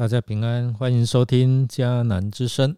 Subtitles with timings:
[0.00, 2.74] 大家平安，欢迎收听迦南之声，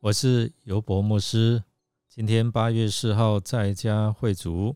[0.00, 1.62] 我是尤博牧师。
[2.08, 4.74] 今天八月四号在家会主，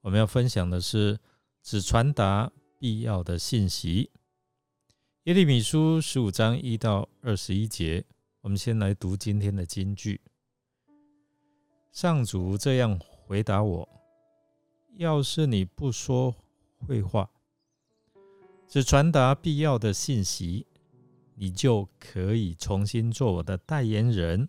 [0.00, 1.20] 我们要分享的是
[1.62, 2.50] 只传达
[2.80, 4.10] 必要的信息。
[5.22, 8.04] 耶利米书十五章一到二十一节，
[8.40, 10.20] 我们先来读今天的金句。
[11.92, 13.88] 上主这样回答我：
[14.96, 16.34] 要是你不说
[16.88, 17.30] 废话，
[18.66, 20.66] 只传达必要的信息。
[21.38, 24.48] 你就可以重新做我的代言人，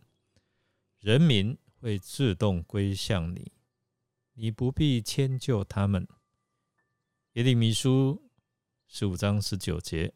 [1.00, 3.52] 人民会自动归向你，
[4.36, 6.08] 你不必迁就他们。
[7.34, 8.32] 耶利米书
[8.88, 10.14] 十五章十九节，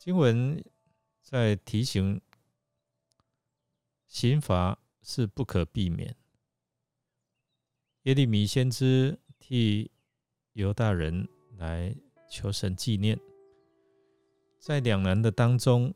[0.00, 0.60] 经文
[1.22, 2.20] 在提醒
[4.08, 6.16] 刑罚是不可避免。
[8.02, 9.92] 耶利米先知替
[10.54, 11.94] 犹大人来。
[12.28, 13.18] 求神纪念，
[14.58, 15.94] 在两难的当中，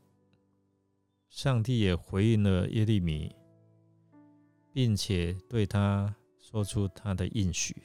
[1.29, 3.35] 上帝也回应了耶利米，
[4.71, 7.83] 并且对他说出他的应许。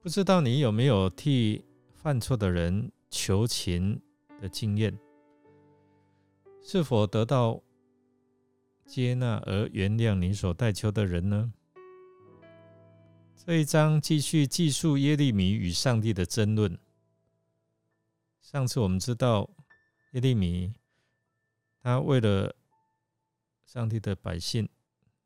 [0.00, 4.00] 不知道你有没有替犯错的人求情
[4.40, 4.98] 的经验？
[6.60, 7.62] 是否得到
[8.84, 11.52] 接纳而原谅你所代求的人呢？
[13.48, 16.78] 这一章继续记述耶利米与上帝的争论。
[18.42, 19.48] 上次我们知道
[20.12, 20.74] 耶利米
[21.82, 22.54] 他为了
[23.64, 24.68] 上帝的百姓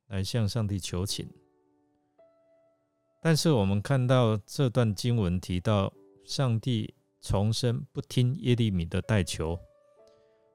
[0.07, 1.29] 来向上帝求情，
[3.21, 5.93] 但是我们看到这段经文提到
[6.25, 9.59] 上帝重申不听耶利米的代求，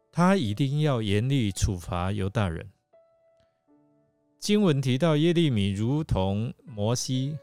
[0.09, 2.71] 他一定要严厉处罚犹大人。
[4.39, 7.37] 经文提到耶利米如同摩西。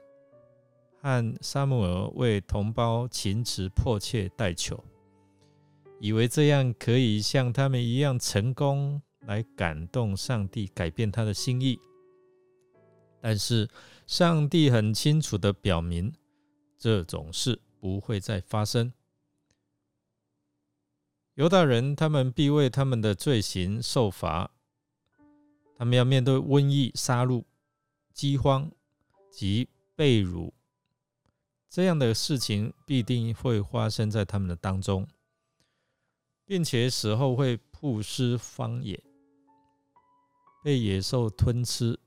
[1.04, 4.82] 和沙姆尔为同胞情辞迫切代求，
[6.00, 11.78] 以为这样可以像他们一样成功来感动上帝，改变他的心意。
[13.20, 13.68] 但是
[14.06, 16.10] 上帝很清楚的表明，
[16.78, 18.90] 这种事不会再发生。
[21.34, 24.50] 犹大人他们必为他们的罪行受罚，
[25.76, 27.44] 他们要面对瘟疫、杀戮、
[28.14, 28.70] 饥荒
[29.30, 30.54] 及被辱。
[31.74, 35.08] 这样的事情必定会发生在他们的当中，
[36.46, 39.02] 并且死后会曝尸荒野，
[40.62, 41.98] 被野兽吞吃，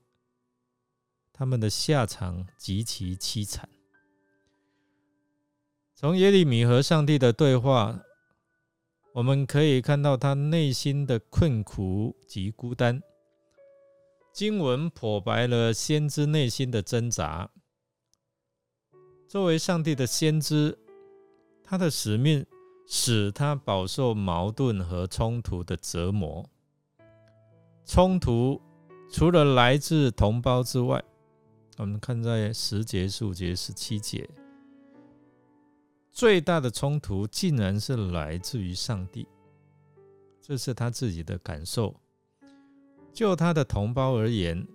[1.34, 3.68] 他们的下场极其凄惨。
[5.94, 8.00] 从耶利米和上帝的对话，
[9.12, 13.02] 我们可以看到他内心的困苦及孤单。
[14.32, 17.50] 经文剖白了先知内心的挣扎。
[19.28, 20.78] 作为上帝的先知，
[21.62, 22.46] 他的使命
[22.86, 26.48] 使他饱受矛盾和冲突的折磨。
[27.84, 28.58] 冲突
[29.12, 31.04] 除了来自同胞之外，
[31.76, 34.26] 我们看在十节、十五节、十七节，
[36.10, 39.28] 最大的冲突竟然是来自于上帝。
[40.40, 41.94] 这是他自己的感受。
[43.12, 44.66] 就他的同胞而言，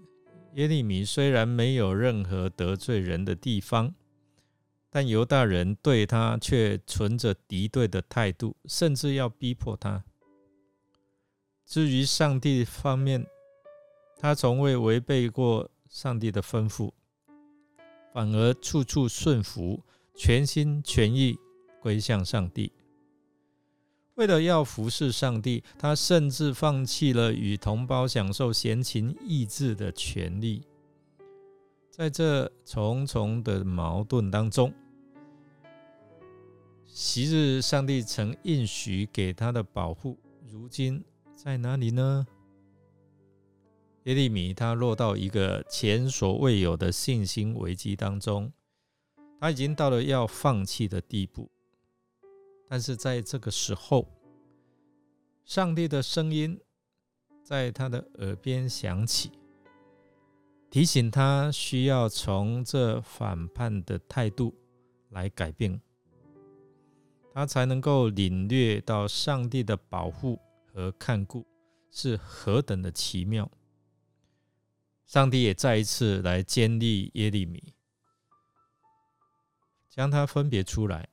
[0.54, 3.92] 耶利米虽然没有任何得罪人的地方。
[4.96, 10.04] 但犹大人对他却存着敌对的态度，甚至要逼迫他。
[11.66, 13.26] 至于上帝方面，
[14.20, 16.92] 他从未违背过上帝的吩咐，
[18.14, 19.82] 反而处处顺服，
[20.16, 21.40] 全心全意
[21.82, 22.72] 归向上帝。
[24.14, 30.62] 为了要服侍上帝，他甚至放弃了与同胞享受闲情逸致的权利。
[31.90, 34.72] 在这重重的矛盾当中。
[36.96, 40.16] 昔日上帝曾应许给他的保护，
[40.48, 41.04] 如今
[41.36, 42.28] 在哪里呢？
[44.04, 48.54] 耶利米他落到一个前所未有的信心危机当中，
[49.40, 51.50] 他已经到了要放弃的地步。
[52.70, 54.08] 但是在这个时候，
[55.44, 56.62] 上帝的声音
[57.42, 59.32] 在他的耳边响起，
[60.70, 64.54] 提醒他需要从这反叛的态度
[65.10, 65.82] 来改变。
[67.34, 70.40] 他才能够领略到上帝的保护
[70.72, 71.46] 和看顾
[71.90, 73.50] 是何等的奇妙。
[75.06, 77.74] 上帝也再一次来建立耶利米，
[79.90, 81.10] 将他分别出来，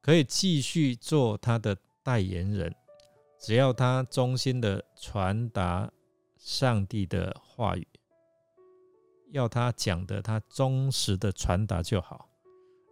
[0.00, 2.74] 可以继续做他的代言人，
[3.40, 5.90] 只要他忠心的传达
[6.36, 7.86] 上帝的话语，
[9.32, 12.27] 要他讲的他忠实的传达就好。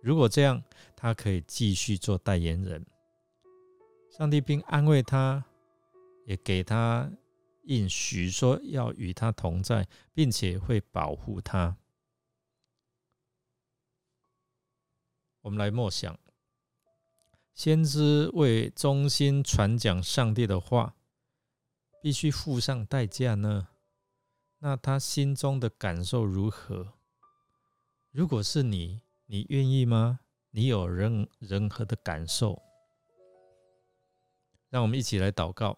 [0.06, 0.62] 如果这样，
[0.94, 2.86] 他可以继续做代言人。
[4.08, 5.44] 上帝并安慰他，
[6.26, 7.10] 也给他
[7.64, 11.76] 应许说要与他同在，并且会保护他。
[15.40, 16.16] 我们来默想：
[17.52, 20.94] 先知为忠心传讲上帝的话，
[22.00, 23.66] 必须付上代价呢？
[24.58, 26.92] 那他心中的感受如何？
[28.12, 30.20] 如果是你，你愿意吗？
[30.52, 32.62] 你有任任何的感受？
[34.70, 35.76] 让我们一起来祷告，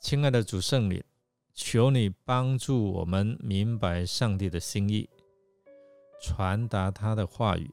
[0.00, 1.00] 亲爱的主圣灵，
[1.54, 5.08] 求你帮助我们明白上帝的心意，
[6.20, 7.70] 传达他的话语，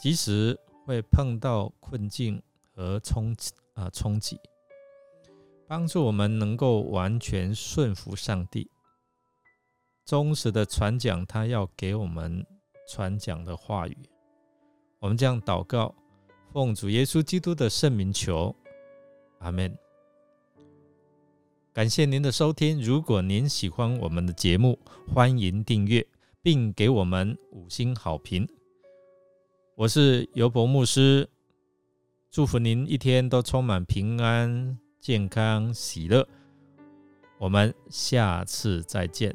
[0.00, 2.42] 即使会碰到困境
[2.74, 3.36] 和冲
[3.74, 4.40] 啊冲击，
[5.68, 8.68] 帮助我们能够完全顺服上帝。
[10.04, 12.44] 忠实的传讲他要给我们
[12.88, 13.96] 传讲的话语，
[14.98, 15.94] 我们这样祷告，
[16.52, 18.54] 奉主耶稣基督的圣名求，
[19.38, 19.76] 阿门。
[21.72, 24.78] 感谢您的收听，如果您喜欢我们的节目，
[25.14, 26.06] 欢迎订阅
[26.42, 28.46] 并给我们五星好评。
[29.74, 31.30] 我是尤博牧师，
[32.30, 36.28] 祝福您一天都充满平安、健康、喜乐。
[37.38, 39.34] 我们下次再见。